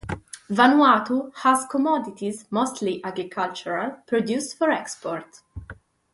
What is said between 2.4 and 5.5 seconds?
mostly agricultural, produced for export.